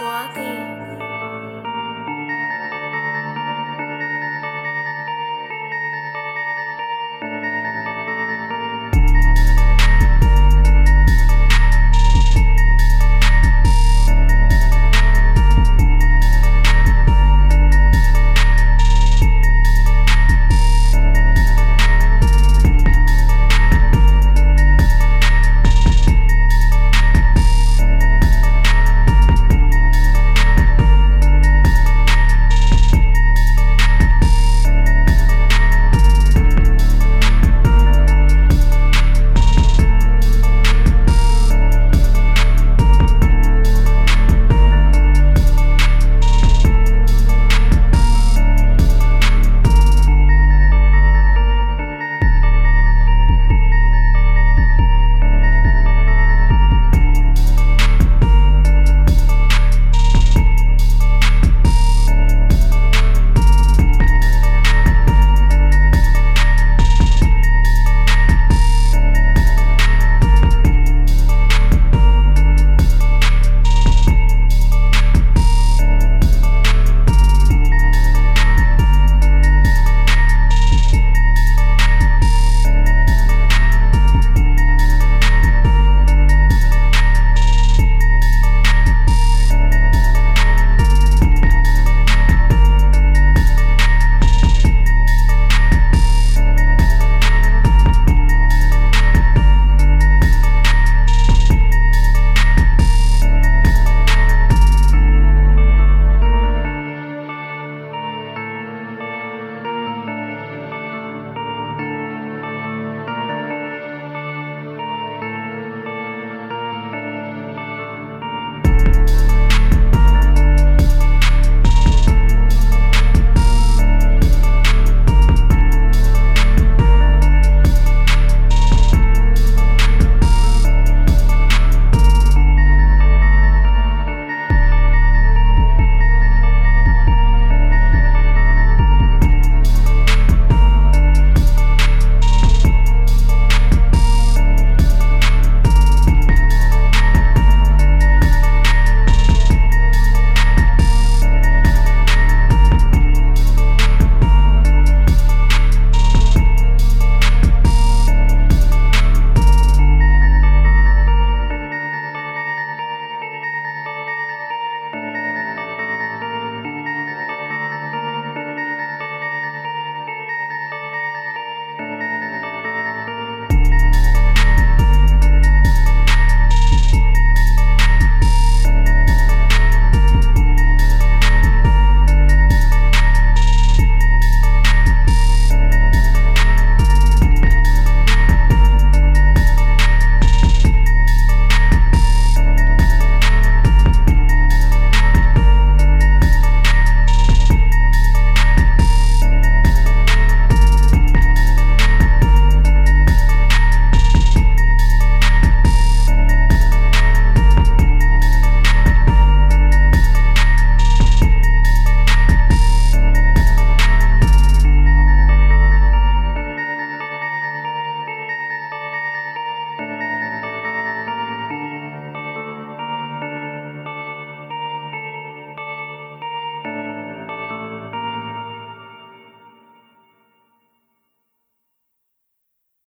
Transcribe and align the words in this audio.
Swati. 0.00 0.59